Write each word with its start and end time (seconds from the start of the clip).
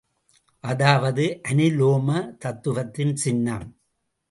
அதாவது, 0.63 1.41
அனுலோம 1.49 2.09
தத்துவத்தின் 2.37 3.15
சின்னம். 3.15 3.67